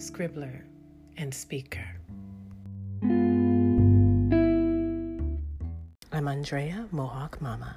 scribbler, 0.00 0.62
and 1.18 1.34
speaker. 1.34 1.84
I'm 6.10 6.26
Andrea 6.26 6.88
Mohawk 6.90 7.42
Mama, 7.42 7.76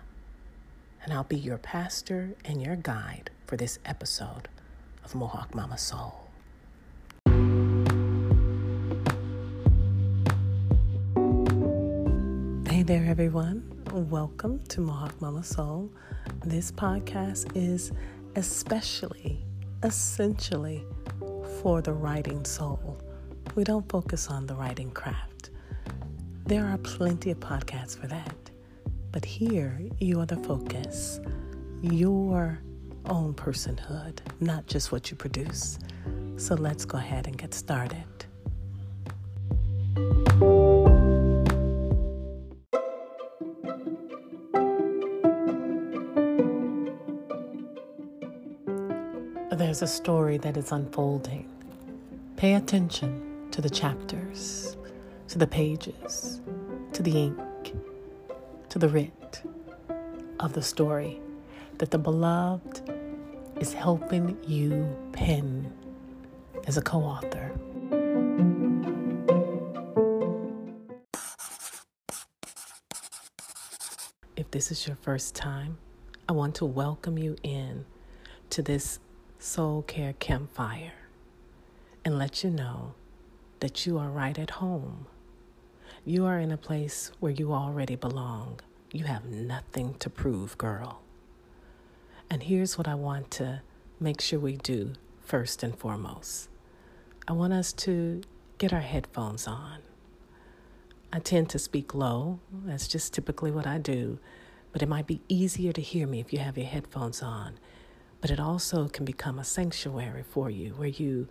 and 1.03 1.11
I'll 1.11 1.25
be 1.25 1.35
your 1.35 1.57
pastor 1.57 2.33
and 2.45 2.61
your 2.61 2.77
guide 2.77 3.29
for 3.45 3.57
this 3.57 3.77
episode 3.83 4.47
of 5.03 5.13
Mohawk 5.15 5.53
Mama 5.53 5.77
Soul. 5.77 6.29
Hey 12.69 12.83
there, 12.83 13.03
everyone. 13.05 13.69
Welcome 13.91 14.63
to 14.69 14.79
Mohawk 14.79 15.19
Mama 15.19 15.43
Soul. 15.43 15.91
This 16.45 16.71
podcast 16.71 17.51
is 17.53 17.91
especially, 18.37 19.43
essentially 19.83 20.85
for 21.61 21.81
the 21.81 21.93
writing 21.93 22.43
soul. 22.45 22.97
We 23.55 23.63
don't 23.63 23.87
focus 23.89 24.27
on 24.29 24.47
the 24.47 24.55
writing 24.55 24.91
craft. 24.91 25.51
There 26.45 26.65
are 26.65 26.77
plenty 26.77 27.31
of 27.31 27.39
podcasts 27.39 27.97
for 27.97 28.07
that. 28.07 28.35
But 29.11 29.23
here, 29.23 29.79
you 29.99 30.19
are 30.19 30.25
the 30.25 30.37
focus, 30.37 31.19
your 31.81 32.59
own 33.05 33.33
personhood, 33.33 34.19
not 34.39 34.65
just 34.65 34.91
what 34.91 35.11
you 35.11 35.17
produce. 35.17 35.77
So 36.37 36.55
let's 36.55 36.85
go 36.85 36.97
ahead 36.97 37.27
and 37.27 37.37
get 37.37 37.53
started. 37.53 38.05
There's 49.73 49.81
a 49.81 49.87
story 49.87 50.37
that 50.37 50.55
is 50.55 50.71
unfolding. 50.71 51.49
Pay 52.37 52.53
attention 52.53 53.49
to 53.49 53.59
the 53.59 53.71
chapters, 53.71 54.77
to 55.29 55.39
the 55.39 55.47
pages, 55.47 56.41
to 56.91 57.01
the 57.01 57.17
ink, 57.17 57.73
to 58.69 58.77
the 58.77 58.87
writ 58.87 59.41
of 60.39 60.53
the 60.53 60.61
story 60.61 61.19
that 61.79 61.89
the 61.89 61.97
beloved 61.97 62.87
is 63.59 63.73
helping 63.73 64.37
you 64.45 64.95
pen 65.11 65.73
as 66.67 66.77
a 66.77 66.81
co 66.83 66.99
author. 66.99 67.51
If 74.35 74.51
this 74.51 74.71
is 74.71 74.85
your 74.85 74.97
first 74.97 75.33
time, 75.33 75.79
I 76.29 76.33
want 76.33 76.53
to 76.57 76.65
welcome 76.65 77.17
you 77.17 77.37
in 77.41 77.85
to 78.51 78.61
this 78.61 78.99
soul 79.43 79.81
care 79.81 80.13
campfire 80.19 80.93
and 82.05 82.17
let 82.17 82.45
you 82.45 82.49
know 82.49 82.93
that 83.59 83.85
you 83.85 83.97
are 83.97 84.07
right 84.07 84.39
at 84.39 84.51
home. 84.51 85.05
You 86.05 86.25
are 86.25 86.39
in 86.39 86.49
a 86.49 86.55
place 86.57 87.11
where 87.19 87.33
you 87.33 87.51
already 87.51 87.97
belong. 87.97 88.61
You 88.93 89.03
have 89.03 89.25
nothing 89.25 89.95
to 89.95 90.09
prove, 90.09 90.57
girl. 90.57 91.01
And 92.29 92.43
here's 92.43 92.77
what 92.77 92.87
I 92.87 92.95
want 92.95 93.31
to 93.31 93.61
make 93.99 94.21
sure 94.21 94.39
we 94.39 94.55
do 94.55 94.93
first 95.19 95.61
and 95.61 95.77
foremost 95.77 96.47
I 97.27 97.33
want 97.33 97.51
us 97.51 97.73
to 97.73 98.21
get 98.57 98.71
our 98.71 98.79
headphones 98.79 99.45
on. 99.45 99.79
I 101.11 101.19
tend 101.19 101.49
to 101.49 101.59
speak 101.59 101.93
low, 101.93 102.39
that's 102.65 102.87
just 102.87 103.13
typically 103.13 103.51
what 103.51 103.67
I 103.67 103.77
do, 103.77 104.19
but 104.71 104.81
it 104.81 104.87
might 104.89 105.07
be 105.07 105.21
easier 105.27 105.73
to 105.73 105.81
hear 105.81 106.07
me 106.07 106.21
if 106.21 106.31
you 106.31 106.39
have 106.39 106.57
your 106.57 106.67
headphones 106.67 107.21
on 107.21 107.59
but 108.23 108.31
it 108.31 108.39
also 108.39 108.87
can 108.87 109.03
become 109.03 109.37
a 109.37 109.43
sanctuary 109.43 110.23
for 110.23 110.49
you 110.49 110.69
where 110.77 110.87
you 110.87 111.27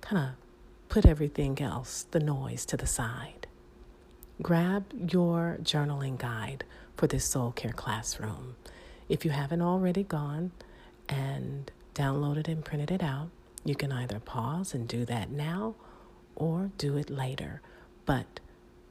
kind 0.00 0.20
of 0.20 0.30
put 0.88 1.06
everything 1.06 1.62
else, 1.62 2.06
the 2.10 2.18
noise, 2.18 2.66
to 2.66 2.76
the 2.76 2.88
side. 2.88 3.46
Grab 4.42 4.84
your 4.92 5.58
journaling 5.62 6.18
guide 6.18 6.64
for 6.96 7.06
this 7.06 7.24
soul 7.24 7.52
care 7.52 7.70
classroom. 7.70 8.56
If 9.08 9.24
you 9.24 9.30
haven't 9.30 9.62
already 9.62 10.02
gone 10.02 10.50
and 11.08 11.70
downloaded 11.94 12.48
and 12.48 12.64
printed 12.64 12.90
it 12.90 13.00
out, 13.00 13.28
you 13.64 13.76
can 13.76 13.92
either 13.92 14.18
pause 14.18 14.74
and 14.74 14.88
do 14.88 15.04
that 15.04 15.30
now 15.30 15.76
or 16.34 16.72
do 16.78 16.96
it 16.96 17.10
later. 17.10 17.60
But 18.06 18.40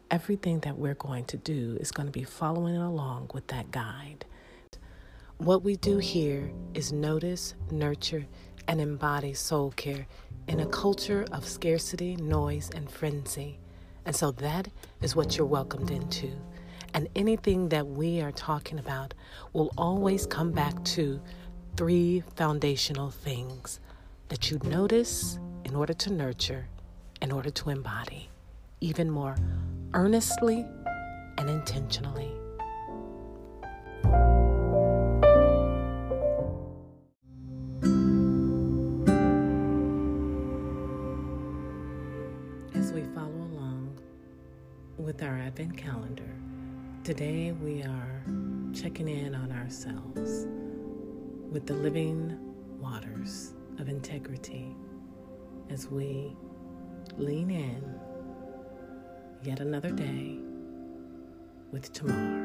everything 0.09 0.61
that 0.61 0.77
we're 0.77 0.93
going 0.93 1.25
to 1.25 1.35
do 1.35 1.77
is 1.81 1.91
going 1.91 2.07
to 2.07 2.17
be 2.17 2.23
following 2.23 2.77
along 2.77 3.31
with 3.33 3.47
that 3.47 3.69
guide. 3.71 4.23
What 5.37 5.63
we 5.63 5.75
do 5.75 5.97
here 5.97 6.51
is 6.73 6.93
notice, 6.93 7.55
nurture, 7.71 8.25
and 8.67 8.79
embody 8.79 9.33
soul 9.33 9.71
care 9.71 10.07
in 10.47 10.59
a 10.59 10.65
culture 10.65 11.25
of 11.31 11.45
scarcity, 11.45 12.15
noise, 12.15 12.69
and 12.73 12.89
frenzy. 12.89 13.59
And 14.05 14.15
so 14.15 14.31
that 14.31 14.69
is 15.01 15.15
what 15.15 15.35
you're 15.35 15.45
welcomed 15.45 15.91
into. 15.91 16.31
And 16.93 17.09
anything 17.15 17.69
that 17.69 17.87
we 17.87 18.21
are 18.21 18.31
talking 18.31 18.79
about 18.79 19.13
will 19.51 19.73
always 19.77 20.25
come 20.25 20.51
back 20.51 20.81
to 20.85 21.19
three 21.75 22.23
foundational 22.35 23.09
things 23.09 23.79
that 24.29 24.51
you 24.51 24.59
notice 24.63 25.39
in 25.65 25.75
order 25.75 25.93
to 25.93 26.13
nurture, 26.13 26.67
in 27.21 27.31
order 27.31 27.49
to 27.49 27.69
embody, 27.69 28.29
even 28.81 29.09
more 29.09 29.35
earnestly 29.93 30.65
and 31.37 31.49
intentionally. 31.49 32.31
With 45.03 45.21
our 45.21 45.37
Advent 45.37 45.75
calendar, 45.75 46.33
today 47.03 47.51
we 47.51 47.83
are 47.83 48.23
checking 48.73 49.09
in 49.09 49.35
on 49.35 49.51
ourselves 49.51 50.47
with 51.51 51.67
the 51.67 51.73
living 51.73 52.37
waters 52.79 53.51
of 53.79 53.89
integrity 53.89 54.73
as 55.69 55.89
we 55.89 56.33
lean 57.17 57.51
in 57.51 57.99
yet 59.43 59.59
another 59.59 59.91
day 59.91 60.37
with 61.73 61.91
Tamar. 61.91 62.42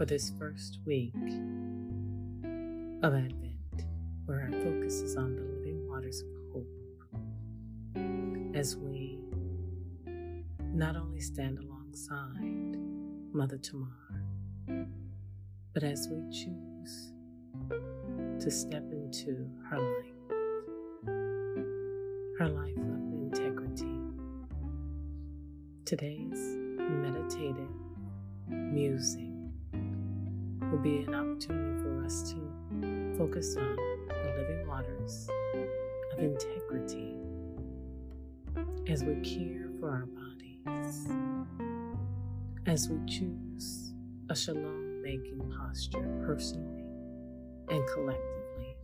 For 0.00 0.06
this 0.06 0.32
first 0.38 0.78
week 0.86 1.12
of 3.02 3.12
Advent, 3.12 3.84
where 4.24 4.40
our 4.40 4.50
focus 4.50 5.02
is 5.02 5.14
on 5.14 5.36
the 5.36 5.42
living 5.42 5.86
waters 5.90 6.22
of 6.22 6.28
hope 6.54 6.66
as 8.56 8.78
we 8.78 9.18
not 10.72 10.96
only 10.96 11.20
stand 11.20 11.58
alongside 11.58 12.78
Mother 13.34 13.58
Tamar, 13.58 14.88
but 15.74 15.82
as 15.82 16.08
we 16.10 16.22
choose 16.32 17.12
to 18.42 18.50
step 18.50 18.90
into 18.90 19.50
her 19.68 19.78
life, 19.78 20.14
her 22.38 22.48
life 22.48 22.78
of 22.78 23.12
integrity. 23.20 24.00
Today's 25.84 26.56
meditative 26.88 27.68
music 28.48 29.29
will 30.70 30.78
be 30.78 30.98
an 30.98 31.14
opportunity 31.14 31.82
for 31.82 32.04
us 32.04 32.30
to 32.30 32.36
focus 33.18 33.56
on 33.56 33.76
the 34.06 34.34
living 34.38 34.68
waters 34.68 35.28
of 36.12 36.20
integrity 36.20 37.16
as 38.88 39.02
we 39.02 39.14
care 39.16 39.68
for 39.80 39.90
our 39.90 40.06
bodies, 40.06 41.08
as 42.66 42.88
we 42.88 42.98
choose 43.06 43.94
a 44.28 44.36
shalom 44.36 45.02
making 45.02 45.40
posture 45.58 46.22
personally 46.24 46.84
and 47.68 47.84
collectively. 47.88 48.76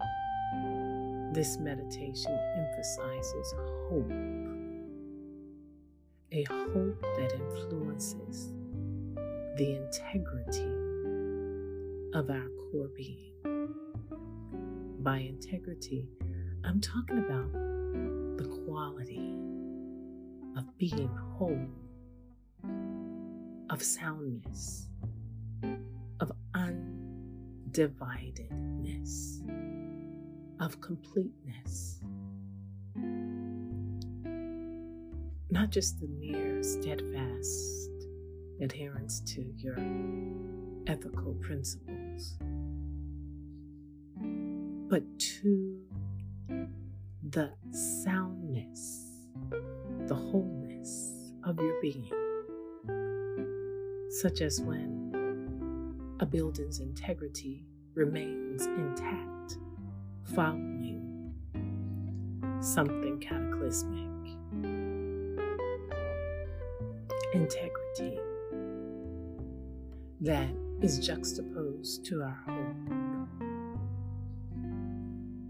This 1.33 1.59
meditation 1.59 2.37
emphasizes 2.57 3.55
hope, 3.89 4.11
a 6.33 6.45
hope 6.45 7.01
that 7.17 7.33
influences 7.33 8.53
the 9.57 9.77
integrity 9.77 10.76
of 12.17 12.31
our 12.31 12.49
core 12.71 12.89
being. 12.97 13.33
By 15.01 15.19
integrity, 15.19 16.09
I'm 16.65 16.81
talking 16.81 17.19
about 17.19 17.53
the 17.53 18.49
quality 18.65 19.35
of 20.57 20.65
being 20.79 21.11
whole, 21.37 21.69
of 23.69 23.83
soundness, 23.83 24.89
of 26.21 26.33
undividedness, 26.55 29.43
of 30.59 30.81
completeness. 30.81 32.01
not 35.49 35.71
just 35.71 36.01
the 36.01 36.09
mere 36.09 36.61
steadfast 36.63 37.89
adherence 38.61 39.21
to 39.21 39.43
your 39.57 39.79
ethical 40.87 41.35
principles, 41.41 41.96
but 44.89 45.03
to 45.19 45.79
the 47.31 47.53
soundness, 47.73 49.07
the 50.07 50.15
wholeness 50.15 51.33
of 51.45 51.59
your 51.59 51.81
being, 51.81 52.11
such 54.11 54.41
as 54.41 54.61
when 54.61 55.07
a 56.21 56.27
building's 56.27 56.81
integrity 56.81 57.67
remains 57.95 58.67
intact 58.67 59.59
following 60.35 61.33
something 62.61 63.19
cataclysmic. 63.21 64.11
Integrity 67.33 68.19
that 70.21 70.51
is 70.81 70.99
juxtaposed 71.07 71.66
to 71.83 72.23
our 72.23 72.39
hope. 72.47 72.77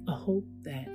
A 0.09 0.13
hope 0.13 0.47
that 0.63 0.89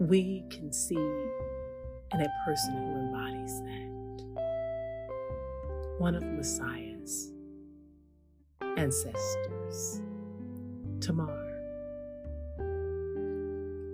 we 0.00 0.44
can 0.50 0.72
see 0.72 0.96
in 0.96 2.20
a 2.20 2.28
person 2.44 2.72
who 2.74 2.98
embodies 2.98 3.60
that. 3.62 3.88
One 5.98 6.14
of 6.14 6.22
Messiah's 6.24 7.32
ancestors, 8.76 10.02
Tamar. 11.00 11.38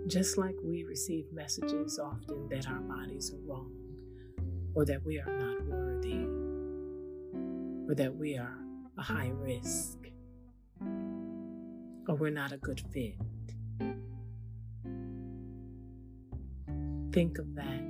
Just 0.07 0.39
like 0.39 0.57
we 0.65 0.85
receive 0.85 1.31
messages 1.33 1.99
often 1.99 2.49
that 2.49 2.67
our 2.69 2.81
bodies 2.81 3.33
are 3.33 3.41
wrong, 3.47 3.73
or 4.75 4.85
that 4.87 5.05
we 5.05 5.19
are 5.19 5.39
not 5.39 5.63
worthy, 5.67 6.25
or 7.89 7.95
that 7.95 8.15
we 8.17 8.39
are 8.39 8.59
a 8.99 9.03
high 9.03 9.31
risk, 9.35 9.97
or 12.09 12.17
we're 12.17 12.31
not 12.31 12.51
a 12.51 12.57
good 12.57 12.81
fit. 12.93 13.15
Think 17.13 17.39
of 17.39 17.55
that 17.55 17.85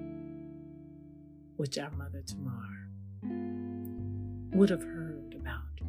which 1.57 1.79
our 1.79 1.91
mother 1.93 2.23
Tamar 2.27 2.91
would 4.53 4.69
have 4.69 4.83
heard 4.83 5.35
about 5.35 5.81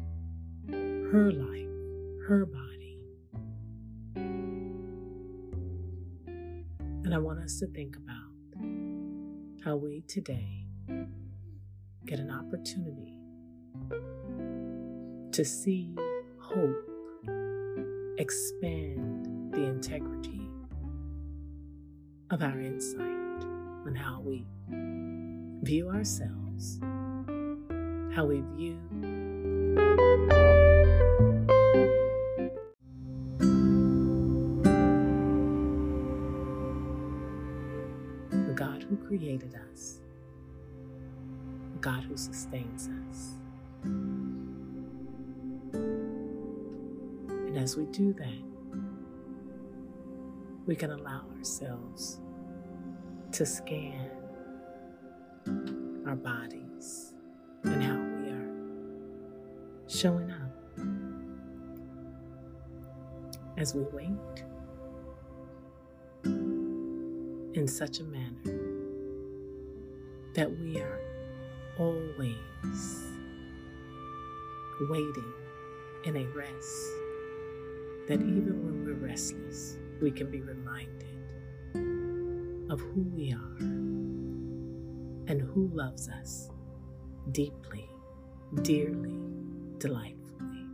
her 1.12 1.30
life, 1.32 1.68
her 2.26 2.46
body. 2.46 2.98
And 7.04 7.14
I 7.14 7.18
want 7.18 7.40
us 7.40 7.58
to 7.58 7.66
think 7.66 7.96
about 7.96 8.32
how 9.64 9.76
we 9.76 10.00
today 10.08 10.66
get 12.06 12.18
an 12.18 12.30
opportunity 12.30 13.19
to 15.32 15.44
see 15.44 15.88
hope 16.38 16.90
expand 18.18 19.52
the 19.52 19.62
integrity 19.62 20.40
of 22.30 22.42
our 22.42 22.60
insight 22.60 23.44
on 23.86 23.94
how 23.94 24.20
we 24.20 24.44
view 25.62 25.88
ourselves, 25.88 26.80
how 28.12 28.26
we 28.26 28.42
view 28.56 28.76
the 38.30 38.54
God 38.56 38.82
who 38.82 38.96
created 38.96 39.56
us, 39.72 40.00
the 41.72 41.78
God 41.78 42.02
who 42.02 42.16
sustains 42.16 42.88
us. 43.08 43.34
And 47.50 47.58
as 47.58 47.76
we 47.76 47.84
do 47.86 48.12
that, 48.12 48.42
we 50.66 50.76
can 50.76 50.92
allow 50.92 51.22
ourselves 51.36 52.20
to 53.32 53.44
scan 53.44 54.08
our 56.06 56.14
bodies 56.14 57.12
and 57.64 57.82
how 57.82 57.96
we 57.96 58.30
are 58.30 58.52
showing 59.88 60.30
up. 60.30 60.52
As 63.58 63.74
we 63.74 63.82
wait 63.92 64.44
in 66.22 67.66
such 67.66 67.98
a 67.98 68.04
manner 68.04 68.60
that 70.34 70.48
we 70.48 70.80
are 70.80 71.00
always 71.80 73.08
waiting 74.88 75.32
in 76.04 76.16
a 76.16 76.26
rest 76.28 76.99
that 78.10 78.22
even 78.22 78.64
when 78.64 78.84
we're 78.84 79.06
restless, 79.06 79.78
we 80.02 80.10
can 80.10 80.28
be 80.28 80.40
reminded 80.40 81.06
of 82.68 82.80
who 82.80 83.02
we 83.14 83.32
are 83.32 83.58
and 85.28 85.40
who 85.40 85.68
loves 85.72 86.08
us 86.08 86.50
deeply, 87.30 87.88
dearly, 88.62 89.16
delightfully. 89.78 90.66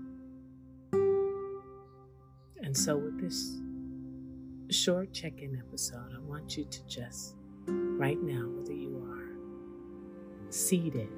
And 2.63 2.75
so, 2.75 2.97
with 2.97 3.21
this 3.21 3.61
short 4.71 5.13
check 5.13 5.43
in 5.43 5.59
episode, 5.59 6.15
I 6.17 6.21
want 6.21 6.57
you 6.57 6.65
to 6.65 6.87
just, 6.87 7.35
right 7.67 8.23
now, 8.23 8.49
whether 8.49 8.73
you 8.73 8.97
are 9.11 9.29
seated, 10.51 11.11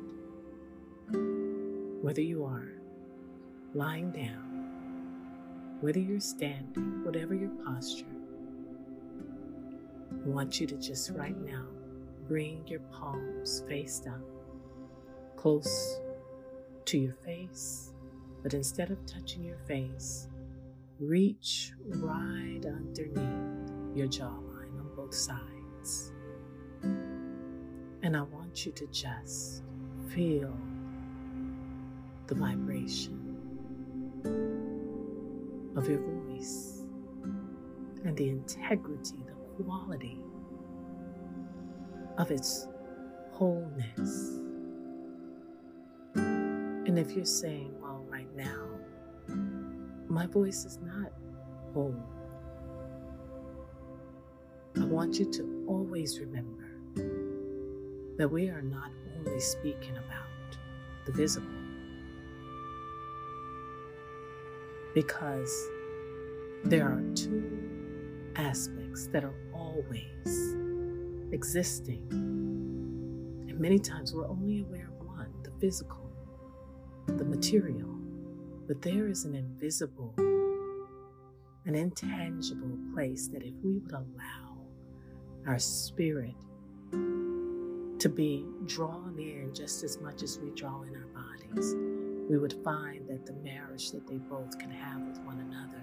whether 2.02 2.22
you 2.22 2.44
are 2.44 2.72
lying 3.72 4.10
down, 4.10 4.47
whether 5.80 6.00
you're 6.00 6.20
standing, 6.20 7.04
whatever 7.04 7.34
your 7.34 7.50
posture, 7.64 8.04
I 10.10 10.28
want 10.28 10.60
you 10.60 10.66
to 10.66 10.76
just 10.76 11.10
right 11.10 11.36
now 11.44 11.66
bring 12.26 12.66
your 12.66 12.80
palms 12.80 13.62
face 13.68 14.02
up, 14.06 14.20
close 15.36 16.00
to 16.86 16.98
your 16.98 17.14
face, 17.24 17.92
but 18.42 18.54
instead 18.54 18.90
of 18.90 19.04
touching 19.06 19.44
your 19.44 19.58
face, 19.66 20.28
reach 20.98 21.72
right 21.86 22.60
underneath 22.66 23.70
your 23.94 24.08
jawline 24.08 24.78
on 24.80 24.90
both 24.96 25.14
sides. 25.14 26.12
And 28.02 28.16
I 28.16 28.22
want 28.22 28.66
you 28.66 28.72
to 28.72 28.86
just 28.88 29.62
feel 30.08 30.52
the 32.26 32.34
vibration 32.34 33.28
of 35.78 35.88
your 35.88 36.00
voice 36.00 36.82
and 38.04 38.16
the 38.16 38.28
integrity, 38.28 39.14
the 39.24 39.62
quality 39.62 40.18
of 42.18 42.32
its 42.32 42.66
wholeness. 43.30 44.40
And 46.16 46.98
if 46.98 47.12
you're 47.12 47.24
saying, 47.24 47.72
well, 47.80 48.04
right 48.08 48.26
now, 48.34 48.66
my 50.08 50.26
voice 50.26 50.64
is 50.64 50.80
not 50.82 51.12
whole, 51.72 51.94
I 54.80 54.84
want 54.84 55.20
you 55.20 55.30
to 55.30 55.64
always 55.68 56.18
remember 56.18 56.64
that 58.16 58.28
we 58.28 58.48
are 58.48 58.62
not 58.62 58.90
only 59.16 59.38
speaking 59.38 59.96
about 59.96 60.58
the 61.06 61.12
visible, 61.12 61.46
because 64.94 65.68
there 66.64 66.86
are 66.86 67.02
two 67.14 68.32
aspects 68.36 69.08
that 69.08 69.24
are 69.24 69.34
always 69.54 70.56
existing. 71.32 72.06
And 72.10 73.58
many 73.58 73.78
times 73.78 74.14
we're 74.14 74.28
only 74.28 74.60
aware 74.60 74.88
of 74.88 75.06
one 75.06 75.32
the 75.42 75.50
physical, 75.60 76.10
the 77.06 77.24
material. 77.24 77.94
But 78.66 78.82
there 78.82 79.08
is 79.08 79.24
an 79.24 79.34
invisible, 79.34 80.14
an 81.64 81.74
intangible 81.74 82.76
place 82.94 83.28
that 83.28 83.42
if 83.42 83.54
we 83.62 83.78
would 83.78 83.92
allow 83.92 84.58
our 85.46 85.58
spirit 85.58 86.34
to 86.92 88.08
be 88.08 88.46
drawn 88.66 89.16
in 89.18 89.52
just 89.54 89.82
as 89.82 89.98
much 90.00 90.22
as 90.22 90.38
we 90.38 90.50
draw 90.50 90.82
in 90.82 90.94
our 90.94 91.06
bodies, 91.06 91.74
we 92.28 92.36
would 92.36 92.54
find 92.62 93.08
that 93.08 93.24
the 93.24 93.32
marriage 93.32 93.90
that 93.90 94.06
they 94.06 94.18
both 94.18 94.58
can 94.58 94.70
have 94.70 95.00
with 95.02 95.18
one 95.20 95.40
another 95.40 95.82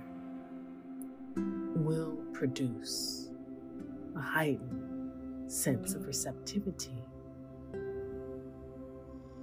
will 1.76 2.16
produce 2.34 3.30
a 4.16 4.22
heightened 4.22 5.52
sense 5.52 5.96
of 5.96 6.06
receptivity 6.06 7.04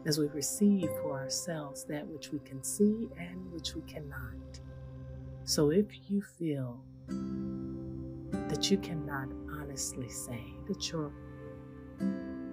as 0.06 0.18
we 0.18 0.26
receive 0.28 0.88
for 1.00 1.12
ourselves 1.12 1.85
that 1.85 2.06
which 2.06 2.30
we 2.32 2.38
can 2.40 2.62
see 2.62 3.09
and 3.18 3.52
which 3.52 3.75
we 3.75 3.82
cannot. 3.82 4.61
So 5.44 5.71
if 5.71 5.87
you 6.09 6.23
feel 6.23 6.80
that 8.49 8.71
you 8.71 8.78
cannot 8.78 9.28
honestly 9.61 10.09
say 10.09 10.42
that 10.68 10.90
your 10.90 11.12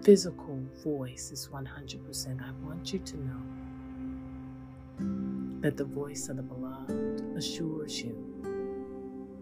physical 0.04 0.60
voice 0.84 1.32
is 1.32 1.50
100%, 1.52 2.42
I 2.42 2.52
want 2.66 2.94
you 2.94 3.00
to 3.00 3.18
know 3.18 3.42
that 5.62 5.76
the 5.76 5.84
voice 5.84 6.30
of 6.30 6.38
the 6.38 6.44
beloved 6.44 7.22
assures 7.36 8.02
you 8.02 8.16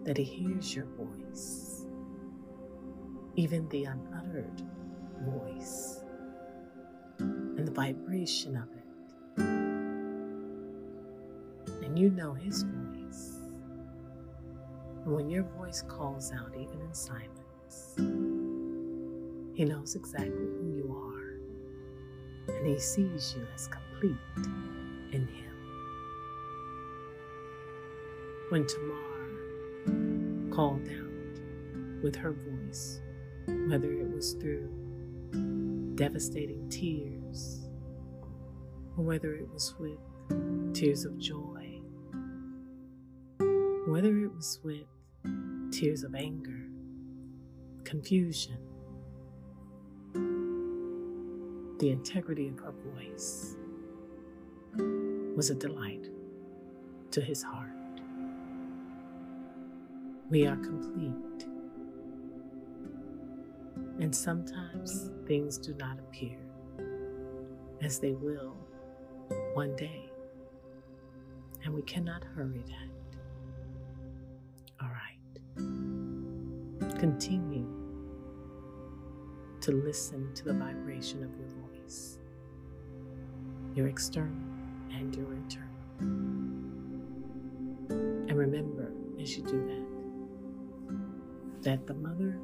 that 0.04 0.18
he 0.18 0.24
hears 0.24 0.76
your 0.76 0.88
voice, 0.98 1.86
even 3.36 3.70
the 3.70 3.84
unuttered 3.84 4.64
voice, 5.22 6.04
and 7.20 7.68
the 7.68 7.72
vibration 7.72 8.56
of 8.58 8.68
it. 8.76 9.44
And 11.86 12.00
you 12.00 12.10
know 12.10 12.34
his 12.34 12.64
voice. 12.64 13.36
And 15.06 15.14
when 15.14 15.30
your 15.30 15.44
voice 15.44 15.84
calls 15.88 16.32
out, 16.32 16.56
even 16.56 16.82
in 16.82 16.94
silence, 16.94 17.94
he 19.54 19.66
knows 19.66 19.96
exactly 19.96 20.32
who 20.32 20.74
you 20.76 20.96
are, 20.96 22.56
and 22.56 22.66
he 22.66 22.80
sees 22.80 23.36
you 23.38 23.46
as 23.54 23.68
complete 23.68 24.16
in 25.12 25.28
him. 25.28 25.47
When 28.50 28.66
Tamar 28.66 30.51
called 30.51 30.88
out 30.88 32.01
with 32.01 32.16
her 32.16 32.32
voice, 32.32 33.01
whether 33.68 33.92
it 33.92 34.08
was 34.08 34.36
through 34.36 34.72
devastating 35.96 36.70
tears 36.70 37.68
or 38.96 39.04
whether 39.04 39.34
it 39.34 39.50
was 39.51 39.75
with 39.77 40.00
tears 40.74 41.04
of 41.04 41.18
joy, 41.18 41.82
whether 43.86 44.18
it 44.18 44.34
was 44.34 44.62
with 44.63 44.88
tears 45.72 46.04
of 46.04 46.16
anger, 46.16 46.70
confusion, 47.84 48.60
the 51.80 51.89
integrity 51.89 52.48
of 52.48 52.60
her 52.60 52.74
voice 52.96 53.58
was 55.36 55.50
a 55.50 55.56
delight 55.56 56.08
to 57.12 57.20
his 57.20 57.44
heart. 57.44 57.77
We 60.30 60.46
are 60.46 60.58
complete. 60.58 61.48
And 64.00 64.14
sometimes 64.14 65.10
things 65.26 65.58
do 65.58 65.74
not 65.76 65.98
appear 66.00 66.38
as 67.82 68.00
they 68.00 68.12
will 68.12 68.56
one 69.54 69.76
day. 69.76 70.10
And 71.64 71.74
we 71.74 71.82
cannot 71.84 72.24
hurry 72.24 72.62
that. 72.68 72.90
All 74.82 74.90
right. 74.90 75.18
Continue 77.00 77.68
to 79.62 79.72
listen 79.72 80.34
to 80.36 80.44
the 80.44 80.54
vibration 80.54 81.24
of 81.24 81.32
your 81.38 81.48
voice, 81.48 82.20
your 83.76 83.88
external 83.88 84.36
and 84.92 85.16
your 85.16 85.34
internal. 85.34 85.68
And 87.90 88.38
remember 88.38 88.92
as 89.22 89.38
you 89.38 89.44
do 89.44 89.66
that, 89.68 89.97
that 91.68 91.86
the 91.86 91.94
mother 91.94 92.40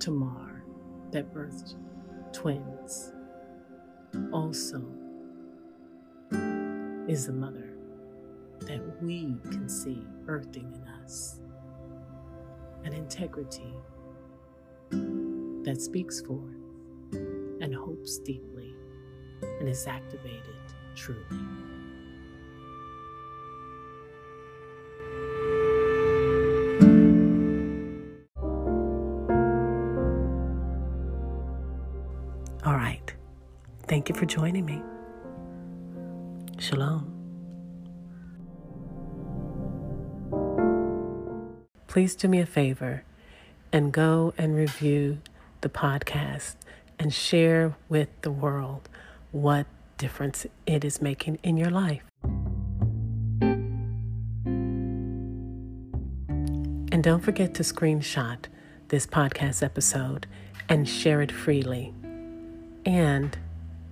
Tamar 0.00 0.64
that 1.12 1.32
birthed 1.32 1.76
twins 2.32 3.12
also 4.32 4.84
is 7.06 7.26
the 7.26 7.32
mother 7.32 7.76
that 8.62 8.80
we 9.00 9.36
can 9.52 9.68
see 9.68 10.02
birthing 10.24 10.74
in 10.74 10.88
us 11.04 11.38
an 12.82 12.92
integrity 12.92 13.72
that 14.90 15.80
speaks 15.80 16.20
forth 16.20 16.56
and 17.12 17.72
hopes 17.72 18.18
deeply 18.18 18.74
and 19.60 19.68
is 19.68 19.86
activated 19.86 20.42
truly. 20.96 21.22
Thank 33.88 34.10
you 34.10 34.14
for 34.14 34.26
joining 34.26 34.66
me. 34.66 34.82
Shalom. 36.58 37.14
Please 41.86 42.14
do 42.14 42.28
me 42.28 42.40
a 42.40 42.46
favor 42.46 43.02
and 43.72 43.90
go 43.90 44.34
and 44.36 44.54
review 44.54 45.18
the 45.62 45.70
podcast 45.70 46.56
and 46.98 47.14
share 47.14 47.74
with 47.88 48.08
the 48.20 48.30
world 48.30 48.90
what 49.32 49.66
difference 49.96 50.46
it 50.66 50.84
is 50.84 51.00
making 51.00 51.38
in 51.42 51.56
your 51.56 51.70
life. 51.70 52.02
And 56.92 57.02
don't 57.02 57.24
forget 57.24 57.54
to 57.54 57.62
screenshot 57.62 58.44
this 58.88 59.06
podcast 59.06 59.62
episode 59.62 60.26
and 60.68 60.86
share 60.86 61.22
it 61.22 61.32
freely. 61.32 61.94
And 62.84 63.38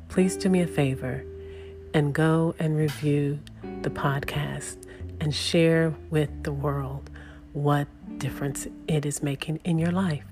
please 0.09 0.37
do 0.37 0.49
me 0.49 0.63
a 0.63 0.67
favor 0.67 1.25
and 1.95 2.15
go 2.15 2.55
and 2.59 2.77
review 2.77 3.39
the 3.83 3.91
podcast 3.91 4.77
and 5.21 5.35
share 5.35 5.95
with 6.11 6.31
the 6.43 6.53
world 6.53 7.11
what 7.53 7.87
difference 8.19 8.67
it 8.87 9.07
is 9.07 9.23
making 9.23 9.61
in 9.65 9.79
your 9.79 9.93
life. 9.93 10.25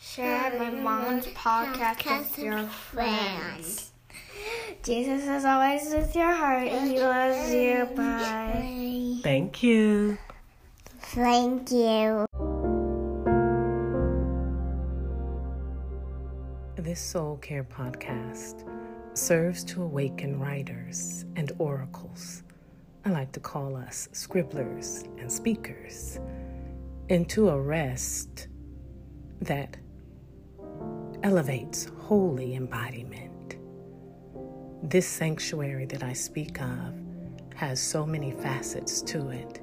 Share 0.00 0.58
my 0.58 0.70
mom's 0.70 1.26
podcast 1.28 2.06
with 2.06 2.38
your 2.38 2.62
friends. 2.64 3.92
Jesus 4.82 5.26
is 5.26 5.44
always 5.44 5.92
with 5.94 6.14
your 6.14 6.32
heart 6.32 6.68
and 6.68 6.90
he 6.90 7.00
loves 7.00 7.52
you. 7.52 7.88
Bye. 7.96 9.20
Thank 9.22 9.62
you. 9.62 10.18
Thank 11.00 11.70
you. 11.70 12.26
This 16.94 17.02
Soul 17.02 17.38
Care 17.38 17.64
podcast 17.64 18.64
serves 19.14 19.64
to 19.64 19.82
awaken 19.82 20.38
writers 20.38 21.24
and 21.34 21.50
oracles. 21.58 22.44
I 23.04 23.10
like 23.10 23.32
to 23.32 23.40
call 23.40 23.74
us 23.74 24.08
scribblers 24.12 25.02
and 25.18 25.28
speakers 25.28 26.20
into 27.08 27.48
a 27.48 27.60
rest 27.60 28.46
that 29.40 29.76
elevates 31.24 31.90
holy 31.98 32.54
embodiment. 32.54 33.56
This 34.84 35.08
sanctuary 35.08 35.86
that 35.86 36.04
I 36.04 36.12
speak 36.12 36.62
of 36.62 36.94
has 37.56 37.80
so 37.80 38.06
many 38.06 38.30
facets 38.30 39.02
to 39.02 39.30
it 39.30 39.60